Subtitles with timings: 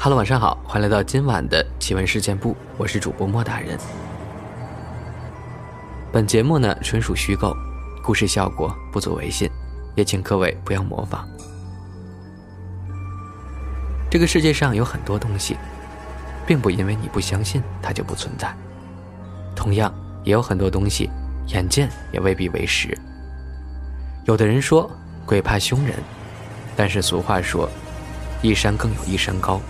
[0.00, 3.76] Hello，晚上好，欢迎来到今晚的奇闻事件部，我是主播莫大人。
[6.12, 7.52] 本节目呢纯属虚构，
[8.00, 9.50] 故事效果不足为信，
[9.96, 11.28] 也请各位不要模仿。
[14.08, 15.56] 这个世界上有很多东西，
[16.46, 18.54] 并不因为你不相信它就不存在。
[19.56, 19.92] 同样，
[20.22, 21.10] 也有很多东西，
[21.48, 22.96] 眼见也未必为实。
[24.26, 24.88] 有的人说
[25.26, 25.96] 鬼怕凶人，
[26.76, 27.68] 但是俗话说，
[28.42, 29.60] 一山更有一山高。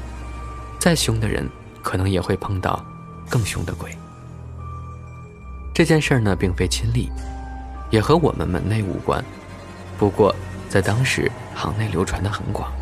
[0.78, 1.48] 再凶的人，
[1.82, 2.84] 可能也会碰到
[3.28, 3.96] 更凶的鬼。
[5.74, 7.10] 这件事儿呢，并非亲历，
[7.90, 9.22] 也和我们门内无关。
[9.98, 10.34] 不过，
[10.68, 12.72] 在当时行内流传的很广。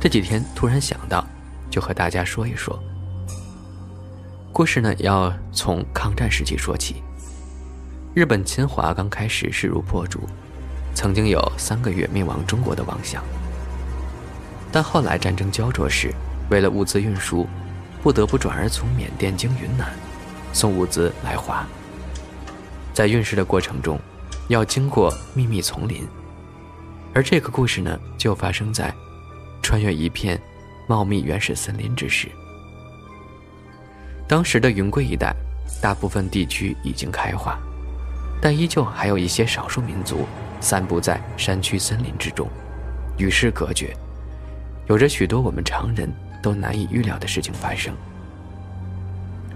[0.00, 1.24] 这几天突然想到，
[1.70, 2.78] 就和大家说一说。
[4.52, 7.02] 故事呢，要从抗战时期说起。
[8.14, 10.20] 日本侵华刚开始势如破竹，
[10.94, 13.22] 曾经有三个月灭亡中国的妄想。
[14.70, 16.12] 但后来战争焦灼时，
[16.50, 17.46] 为了物资运输，
[18.02, 19.92] 不得不转而从缅甸经云南
[20.52, 21.66] 送物资来华。
[22.92, 23.98] 在运输的过程中，
[24.48, 26.06] 要经过秘密丛林，
[27.14, 28.92] 而这个故事呢，就发生在
[29.62, 30.38] 穿越一片
[30.86, 32.28] 茂密原始森林之时。
[34.28, 35.34] 当时的云贵一带，
[35.80, 37.58] 大部分地区已经开化，
[38.42, 40.26] 但依旧还有一些少数民族
[40.60, 42.46] 散布在山区森林之中，
[43.16, 43.96] 与世隔绝，
[44.88, 46.12] 有着许多我们常人。
[46.42, 47.94] 都难以预料的事情发生。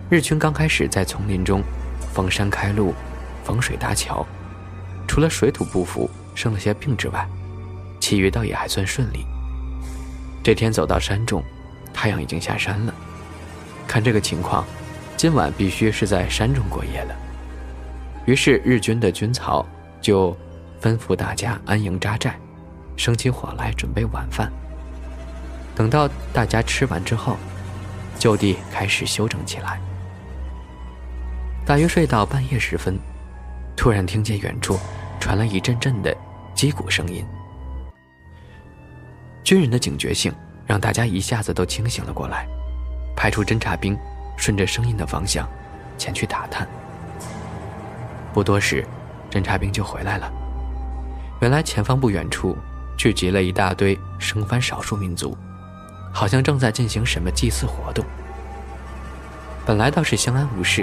[0.09, 1.61] 日军刚开始在丛林中
[2.15, 2.95] 逢山开路、
[3.45, 4.25] 逢水搭桥，
[5.09, 7.29] 除了水土不服、生了些病之外，
[7.99, 9.27] 其余倒也还算顺利。
[10.45, 11.43] 这天走到山中，
[11.93, 12.95] 太阳已经下山了。
[13.89, 14.65] 看这个情况，
[15.17, 17.15] 今晚必须是在山中过夜了。
[18.27, 19.67] 于是日军的军曹
[20.01, 20.37] 就
[20.81, 22.39] 吩咐大家安营扎寨，
[22.97, 24.53] 生起火来准备晚饭。
[25.77, 27.37] 等到大家吃完之后，
[28.19, 29.79] 就地开始休整起来。
[31.67, 32.99] 大约睡到半夜时分，
[33.77, 34.79] 突然听见远处
[35.21, 36.17] 传来一阵阵的
[36.55, 37.23] 击鼓声音。
[39.45, 40.35] 军人的警觉性
[40.67, 42.49] 让大家一下子都清醒了过来，
[43.15, 43.97] 派出侦察兵
[44.37, 45.47] 顺着声音的方向
[45.99, 46.67] 前去打探。
[48.33, 48.83] 不多时，
[49.31, 50.33] 侦察兵就回来了。
[51.43, 52.57] 原来前方不远处
[52.97, 55.37] 聚集了一大堆生番少数民族。
[56.17, 58.03] 好像正在进行什么祭祀活动。
[59.67, 60.83] 本来倒是相安无事，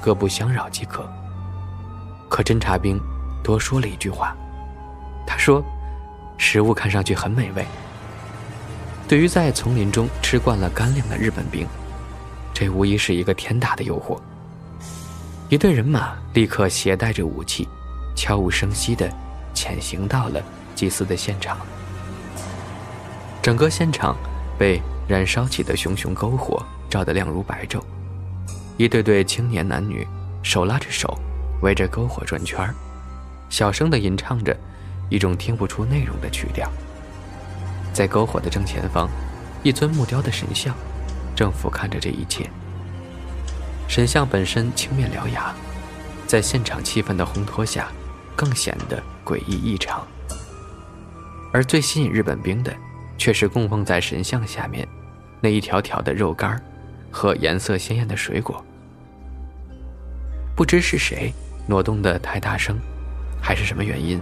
[0.00, 1.08] 各不相扰即可。
[2.28, 3.00] 可侦察兵
[3.40, 4.36] 多说了一句话，
[5.24, 5.62] 他说
[6.38, 7.64] ：“食物看上去很美味。”
[9.06, 11.64] 对于在丛林中吃惯了干粮的日本兵，
[12.52, 14.18] 这无疑是一个天大的诱惑。
[15.48, 17.68] 一队人马立刻携带着武器，
[18.16, 19.08] 悄无声息地
[19.54, 20.42] 潜行到了
[20.74, 21.58] 祭祀的现场。
[23.40, 24.16] 整个现场。
[24.58, 27.80] 被燃烧起的熊熊篝火照得亮如白昼，
[28.76, 30.06] 一对对青年男女
[30.42, 31.16] 手拉着手，
[31.62, 32.74] 围着篝火转圈儿，
[33.48, 34.56] 小声地吟唱着
[35.08, 36.68] 一种听不出内容的曲调。
[37.92, 39.08] 在篝火的正前方，
[39.62, 40.74] 一尊木雕的神像
[41.36, 42.50] 正俯瞰着这一切。
[43.86, 45.54] 神像本身青面獠牙，
[46.26, 47.88] 在现场气氛的烘托下，
[48.36, 50.06] 更显得诡异异常。
[51.52, 52.74] 而最吸引日本兵的。
[53.18, 54.88] 却是供奉在神像下面
[55.40, 56.58] 那一条条的肉干
[57.10, 58.64] 和颜色鲜艳的水果。
[60.56, 61.32] 不知是谁
[61.66, 62.78] 挪动的太大声，
[63.42, 64.20] 还是什么原因，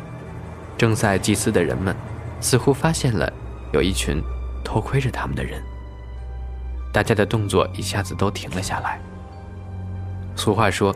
[0.77, 1.95] 正在祭祀的人们
[2.41, 3.33] 似乎发现了
[3.73, 4.21] 有一群
[4.65, 5.63] 偷窥着他们的人。
[6.93, 8.99] 大家的动作一下子都停了下来。
[10.35, 10.95] 俗话说：“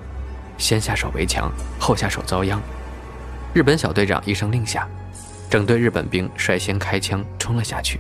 [0.58, 2.60] 先下手为强，后下手遭殃。”
[3.54, 4.88] 日本小队长一声令下。
[5.50, 7.98] 整队日本兵率先开枪冲了下去，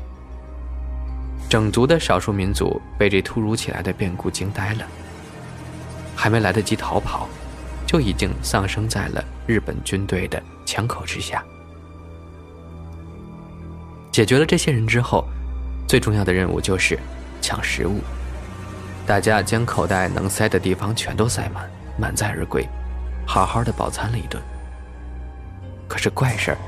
[1.48, 4.86] 整族的少数民族被这突如其来的变故惊呆了，
[6.14, 7.28] 还没来得及逃跑，
[7.84, 11.42] 就已经丧生在了日本军队的枪口之下。
[14.12, 15.24] 解决了这些人之后，
[15.88, 16.96] 最重要的任务就是
[17.40, 18.00] 抢食物。
[19.08, 21.68] 大家将口袋能塞的地方全都塞满，
[21.98, 22.64] 满载而归，
[23.26, 24.40] 好好的饱餐了一顿。
[25.88, 26.58] 可是怪事儿。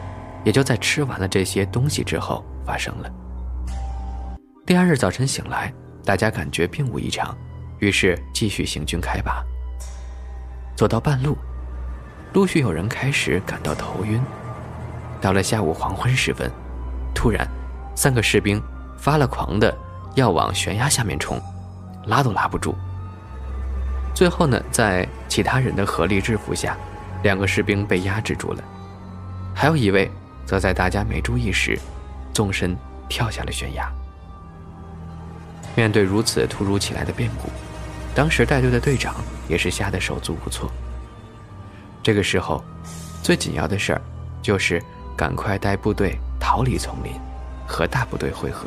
[0.44, 3.11] 也就在吃完了这些东西之后发生了。
[4.67, 5.73] 第二日早晨醒来，
[6.05, 7.37] 大家感觉并无异常，
[7.79, 9.44] 于是继续行军开拔。
[10.77, 11.37] 走到半路，
[12.33, 14.21] 陆续有人开始感到头晕。
[15.21, 16.50] 到了下午黄昏时分，
[17.15, 17.47] 突然，
[17.95, 18.61] 三个士兵
[18.97, 19.77] 发了狂的
[20.15, 21.41] 要往悬崖下面冲，
[22.06, 22.75] 拉都拉不住。
[24.15, 26.77] 最后呢，在其他人的合力制服下，
[27.23, 28.65] 两个士兵被压制住了，
[29.55, 30.11] 还有一位。
[30.52, 31.78] 则在大家没注意时，
[32.34, 32.76] 纵身
[33.08, 33.90] 跳下了悬崖。
[35.75, 37.49] 面对如此突如其来的变故，
[38.14, 39.14] 当时带队的队长
[39.49, 40.70] 也是吓得手足无措。
[42.02, 42.62] 这个时候，
[43.22, 44.02] 最紧要的事儿
[44.43, 44.78] 就是
[45.16, 47.14] 赶快带部队逃离丛林，
[47.66, 48.66] 和大部队会合。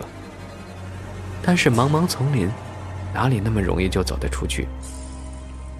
[1.44, 2.50] 但是茫茫丛林，
[3.14, 4.68] 哪里那么容易就走得出去？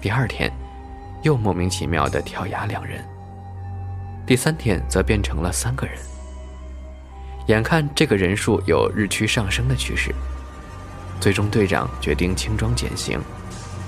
[0.00, 0.52] 第二天，
[1.24, 3.04] 又莫名其妙的跳崖两人。
[4.26, 5.96] 第三天则变成了三个人。
[7.46, 10.12] 眼看这个人数有日趋上升的趋势，
[11.20, 13.20] 最终队长决定轻装简行，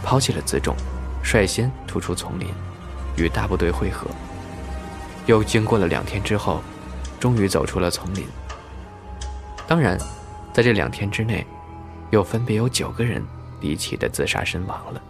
[0.05, 0.76] 抛弃了辎重，
[1.25, 2.46] 率先突出丛林，
[3.17, 4.06] 与大部队会合。
[5.26, 6.62] 又经过了两天之后，
[7.19, 8.25] 终于走出了丛林。
[9.67, 9.99] 当然，
[10.52, 11.44] 在这两天之内，
[12.11, 13.20] 又分别有九个人
[13.61, 15.02] 离奇的自杀身亡了。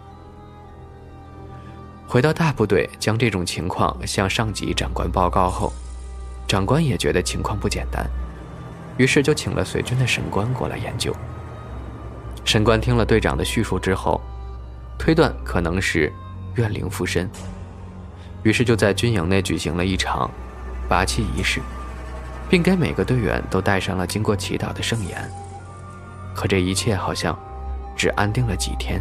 [2.09, 5.71] 回到大部队，将这种情况向上级长官报告后，
[6.47, 8.03] 长官也觉得情况不简单，
[8.97, 11.15] 于是就请了随军的神官过来研究。
[12.43, 14.19] 神官听了队长的叙述之后，
[14.97, 16.11] 推断可能是
[16.55, 17.29] 怨灵附身，
[18.41, 20.31] 于是就在军营内举行了一场
[20.89, 21.61] 拔气仪式，
[22.49, 25.29] 并给每个队员都戴上了经过祈祷的圣言。
[26.33, 27.37] 可这一切好像
[27.95, 28.99] 只安定了几天，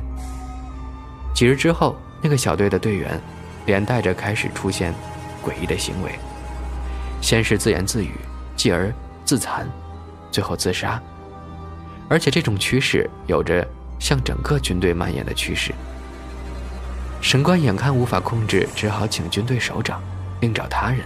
[1.33, 1.97] 几日之后。
[2.21, 3.21] 那个小队的队员，
[3.67, 4.93] 连带着开始出现
[5.45, 6.19] 诡异的行为，
[7.21, 8.13] 先是自言自语，
[8.57, 8.93] 继而
[9.25, 9.69] 自残，
[10.31, 11.01] 最后自杀。
[12.09, 13.67] 而且这种趋势有着
[13.99, 15.73] 向整个军队蔓延的趋势。
[17.21, 20.03] 神官眼看无法控制，只好请军队首长
[20.41, 21.01] 另找他人。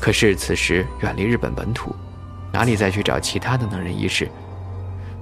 [0.00, 1.96] 可是此时远离日本本土，
[2.52, 4.28] 哪里再去找其他的能人异士？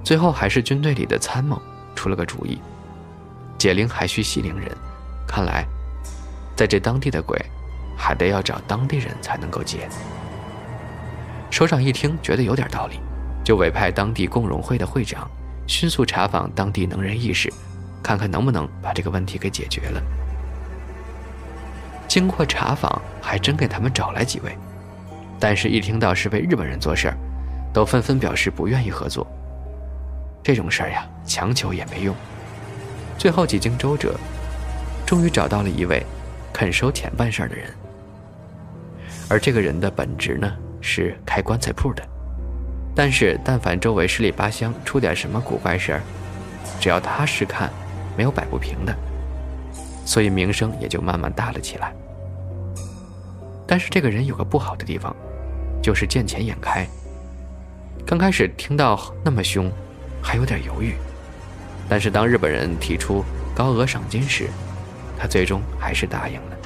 [0.03, 1.61] 最后还是军队里的参谋
[1.95, 2.59] 出了个主意。
[3.63, 4.69] 解铃还需系铃人，
[5.25, 5.65] 看来，
[6.53, 7.41] 在这当地的鬼，
[7.95, 9.87] 还得要找当地人才能够解。
[11.49, 12.99] 首长一听，觉得有点道理，
[13.41, 15.31] 就委派当地共荣会的会长，
[15.65, 17.49] 迅速查访当地能人异士，
[18.03, 20.03] 看看能不能把这个问题给解决了。
[22.05, 24.57] 经过查访，还真给他们找来几位，
[25.39, 27.17] 但是一听到是为日本人做事儿，
[27.73, 29.25] 都纷纷表示不愿意合作。
[30.43, 32.13] 这种事儿呀，强求也没用。
[33.17, 34.15] 最后几经周折，
[35.05, 36.03] 终于找到了一位
[36.51, 37.65] 肯收钱办事的人。
[39.29, 40.51] 而这个人的本职呢
[40.81, 42.03] 是开棺材铺的，
[42.93, 46.01] 但是但凡周围十里八乡出点什么古怪事儿，
[46.79, 47.71] 只要他试看，
[48.17, 48.95] 没有摆不平的，
[50.05, 51.93] 所以名声也就慢慢大了起来。
[53.65, 55.15] 但是这个人有个不好的地方，
[55.81, 56.85] 就是见钱眼开。
[58.05, 59.71] 刚开始听到那么凶，
[60.21, 60.95] 还有点犹豫。
[61.89, 64.49] 但是当日本人提出高额赏金时，
[65.17, 66.57] 他最终还是答应了。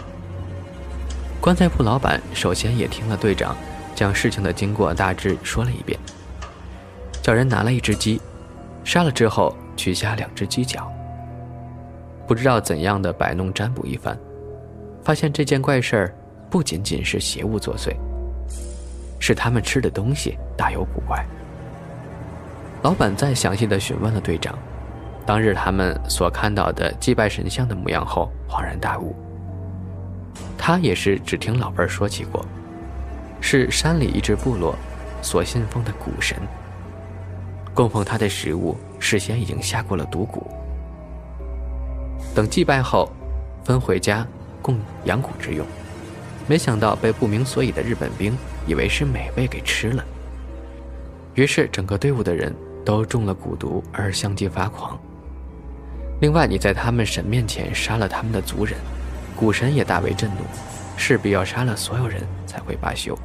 [1.41, 3.55] 棺材铺老板首先也听了队长
[3.95, 5.99] 将事情的经过大致说了一遍，
[7.21, 8.21] 叫人拿了一只鸡，
[8.83, 10.91] 杀了之后取下两只鸡脚，
[12.27, 14.17] 不知道怎样的摆弄占卜一番，
[15.03, 16.15] 发现这件怪事儿
[16.49, 17.95] 不仅仅是邪物作祟，
[19.19, 21.25] 是他们吃的东西大有古怪。
[22.81, 24.57] 老板再详细的询问了队长。
[25.27, 29.13] 当日他们所看到的祭拜神像的模样后，恍然大悟。
[30.57, 32.45] 他也是只听老辈说起过，
[33.41, 34.73] 是山里一支部落
[35.21, 36.37] 所信奉的古神。
[37.73, 40.41] 供奉他的食物事先已经下过了毒蛊，
[42.33, 43.11] 等祭拜后，
[43.65, 44.25] 分回家
[44.61, 45.67] 供养蛊之用。
[46.47, 48.33] 没想到被不明所以的日本兵
[48.65, 50.03] 以为是美味给吃了，
[51.35, 52.55] 于是整个队伍的人
[52.85, 54.97] 都中了蛊毒而相继发狂。
[56.19, 58.75] 另外，你在他们神面前杀了他们的族人，
[59.35, 60.37] 古神也大为震怒，
[60.95, 63.17] 势必要杀了所有人才会罢休。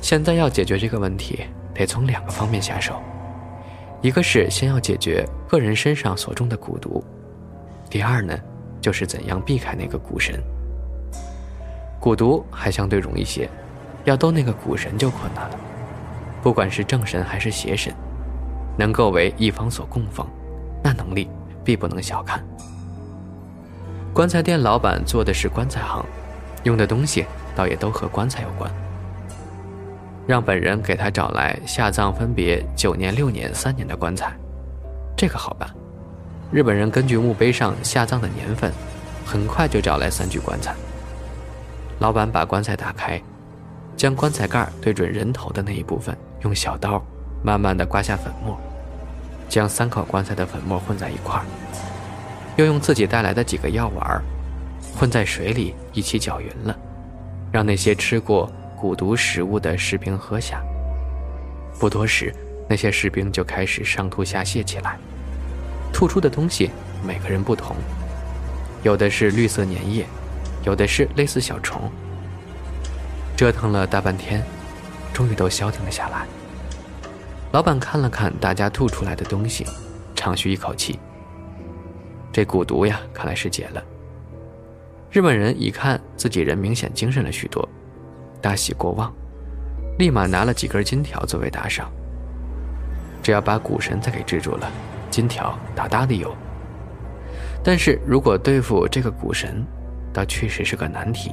[0.00, 3.00] 现在要解决这个问题，得从两个方面下手，
[4.02, 7.04] 一个是先要解决个人身上所中的蛊毒，
[7.88, 8.36] 第二呢，
[8.80, 10.42] 就是怎样避开那个古神。
[12.00, 13.48] 蛊毒还相对容易些，
[14.04, 15.56] 要斗那个古神就困难了。
[16.42, 17.94] 不管是正神还是邪神，
[18.76, 20.26] 能够为一方所供奉。
[20.82, 21.28] 那能力
[21.64, 22.42] 必不能小看。
[24.12, 26.04] 棺材店老板做的是棺材行，
[26.64, 28.70] 用的东西倒也都和棺材有关。
[30.26, 34.32] 让本人给他找来下葬分别九年、六年、三年的棺材，
[35.16, 35.68] 这个好办。
[36.50, 38.72] 日本人根据墓碑上下葬的年份，
[39.24, 40.74] 很快就找来三具棺材。
[41.98, 43.20] 老板把棺材打开，
[43.96, 47.02] 将棺材盖对准人头的那一部分，用小刀
[47.42, 48.58] 慢慢的刮下粉末。
[49.48, 51.44] 将三口棺材的粉末混在一块儿，
[52.56, 54.22] 又用自己带来的几个药丸
[54.96, 56.76] 混在水里一起搅匀了，
[57.50, 60.62] 让那些吃过蛊毒食物的士兵喝下。
[61.78, 62.34] 不多时，
[62.68, 64.98] 那些士兵就开始上吐下泻起来，
[65.92, 66.70] 吐出的东西
[67.06, 67.76] 每个人不同，
[68.82, 70.04] 有的是绿色粘液，
[70.64, 71.90] 有的是类似小虫。
[73.36, 74.42] 折腾了大半天，
[75.12, 76.26] 终于都消停了下来。
[77.50, 79.64] 老板看了看大家吐出来的东西，
[80.14, 80.98] 长吁一口气。
[82.30, 83.82] 这蛊毒呀，看来是解了。
[85.10, 87.66] 日本人一看自己人明显精神了许多，
[88.42, 89.10] 大喜过望，
[89.98, 91.90] 立马拿了几根金条作为打赏。
[93.22, 94.70] 只要把蛊神再给制住了，
[95.10, 96.36] 金条大大的有。
[97.64, 99.64] 但是如果对付这个蛊神，
[100.12, 101.32] 倒确实是个难题。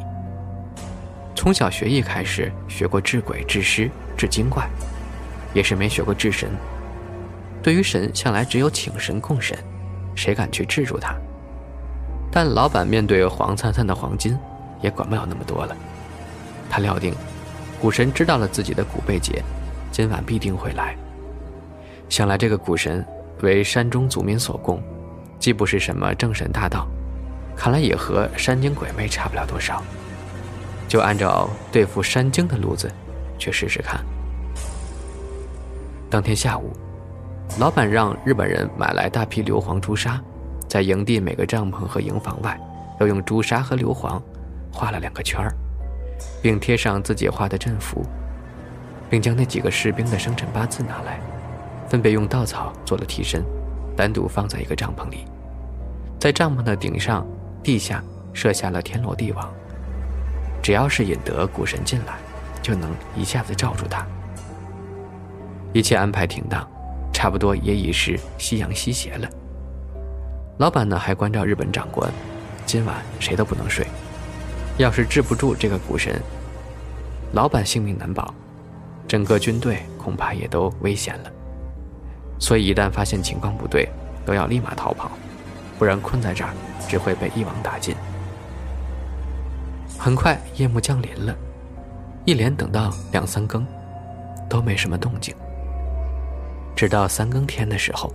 [1.35, 4.65] 从小学艺开始，学过治鬼、治尸、治精怪。
[5.55, 6.51] 也是没学过治神，
[7.63, 9.57] 对于神向来只有请神供神，
[10.13, 11.15] 谁敢去治住他？
[12.29, 14.37] 但老板面对黄灿灿的黄金，
[14.81, 15.73] 也管不了那么多了。
[16.69, 17.15] 他料定，
[17.79, 19.41] 古神知道了自己的古被劫，
[19.91, 20.93] 今晚必定会来。
[22.09, 23.03] 想来这个古神
[23.41, 24.83] 为山中祖民所供，
[25.39, 26.85] 既不是什么正神大道，
[27.55, 29.81] 看来也和山精鬼魅差不了多少。
[30.89, 32.91] 就按照对付山精的路子，
[33.39, 34.03] 去试试看。
[36.15, 36.71] 当天下午，
[37.59, 40.17] 老板让日本人买来大批硫磺朱砂，
[40.65, 42.57] 在营地每个帐篷和营房外，
[42.97, 44.17] 都用朱砂和硫磺
[44.71, 45.53] 画了两个圈儿，
[46.41, 48.01] 并贴上自己画的阵符，
[49.09, 51.19] 并将那几个士兵的生辰八字拿来，
[51.89, 53.43] 分别用稻草做了替身，
[53.93, 55.25] 单独放在一个帐篷里，
[56.17, 57.27] 在帐篷的顶上、
[57.61, 59.53] 地下设下了天罗地网，
[60.63, 62.13] 只要是引得古神进来，
[62.61, 64.07] 就能一下子罩住他。
[65.75, 66.65] 一切安排停当，
[67.11, 69.27] 差不多也已是夕阳西斜了。
[70.57, 72.09] 老板呢还关照日本长官，
[72.65, 73.85] 今晚谁都不能睡。
[74.77, 76.17] 要是治不住这个股神，
[77.33, 78.33] 老板性命难保，
[79.05, 81.31] 整个军队恐怕也都危险了。
[82.39, 83.85] 所以一旦发现情况不对，
[84.25, 85.11] 都要立马逃跑，
[85.77, 86.53] 不然困在这儿
[86.87, 87.93] 只会被一网打尽。
[89.99, 91.35] 很快夜幕降临了，
[92.23, 93.67] 一连等到两三更，
[94.49, 95.35] 都没什么动静。
[96.75, 98.13] 直到三更天的时候，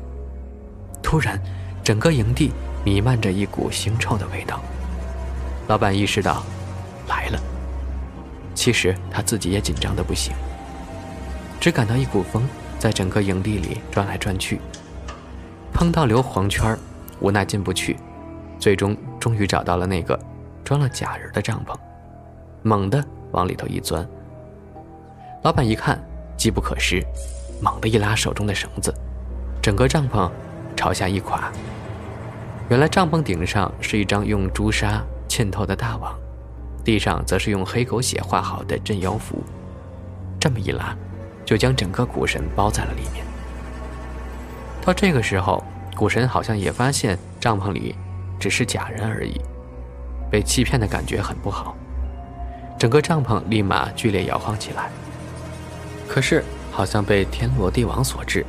[1.02, 1.40] 突然，
[1.82, 2.52] 整个营地
[2.84, 4.60] 弥漫着一股腥臭的味道。
[5.66, 6.42] 老板意识到，
[7.08, 7.40] 来了。
[8.54, 10.34] 其实他自己也紧张的不行，
[11.58, 12.46] 只感到一股风
[12.78, 14.60] 在整个营地里转来转去。
[15.72, 16.76] 碰到硫磺圈，
[17.20, 17.96] 无奈进不去，
[18.58, 20.18] 最终终于找到了那个
[20.62, 21.74] 装了假人的帐篷，
[22.62, 24.06] 猛地往里头一钻。
[25.42, 25.98] 老板一看，
[26.36, 27.02] 机不可失。
[27.60, 28.94] 猛地一拉手中的绳子，
[29.62, 30.30] 整个帐篷
[30.74, 31.52] 朝下一垮。
[32.70, 36.18] 原来帐篷顶上是一张用朱砂嵌透的大网，
[36.82, 39.42] 地上则是用黑狗血画好的镇妖符。
[40.38, 40.96] 这么一拉，
[41.44, 43.26] 就将整个古神包在了里面。
[44.80, 45.62] 到这个时候，
[45.94, 47.94] 古神好像也发现帐篷里
[48.38, 49.38] 只是假人而已，
[50.30, 51.76] 被欺骗的感觉很不好，
[52.78, 54.88] 整个帐篷立马剧烈摇晃起来。
[56.08, 56.42] 可是。
[56.70, 58.44] 好像被天罗地网所制，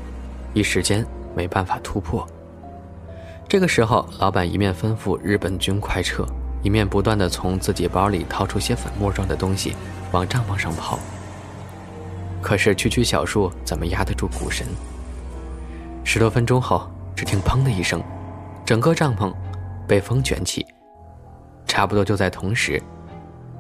[0.53, 2.27] 一时间没办法突破。
[3.47, 6.25] 这个时候，老板一面吩咐日本军快撤，
[6.63, 9.75] 一面不断的从自己包里掏出些粉末状的东西
[10.11, 10.97] 往帐篷上抛。
[12.41, 14.65] 可是区区小树怎么压得住古神？
[16.03, 18.01] 十多分钟后，只听“砰”的一声，
[18.65, 19.33] 整个帐篷
[19.87, 20.65] 被风卷起。
[21.67, 22.81] 差不多就在同时，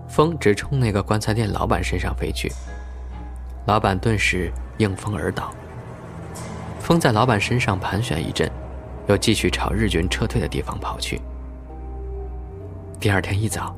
[0.07, 2.51] 风直冲那个棺材店老板身上飞去。
[3.65, 5.53] 老板顿时应风而倒，
[6.79, 8.49] 风在老板身上盘旋一阵，
[9.07, 11.21] 又继续朝日军撤退的地方跑去。
[12.99, 13.75] 第二天一早，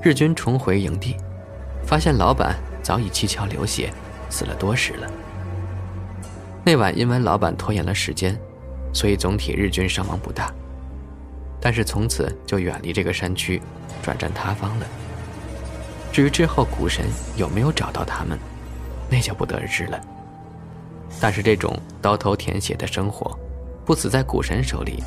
[0.00, 1.16] 日军重回营地，
[1.84, 3.92] 发现老板早已七窍流血，
[4.30, 5.10] 死了多时了。
[6.64, 8.38] 那晚因为老板拖延了时间，
[8.92, 10.52] 所以总体日军伤亡不大，
[11.60, 13.60] 但是从此就远离这个山区，
[14.00, 14.86] 转战他方了。
[16.12, 17.04] 至于之后古神
[17.36, 18.38] 有没有找到他们？
[19.10, 20.00] 那就不得而知了。
[21.20, 23.36] 但是这种刀头舔血的生活，
[23.84, 25.02] 不死在股神手里，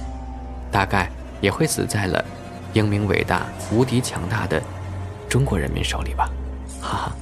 [0.72, 2.24] 大概也会死在了
[2.74, 4.62] 英明伟大、无敌强大的
[5.30, 6.30] 中国人民手里吧，
[6.82, 7.16] 哈哈。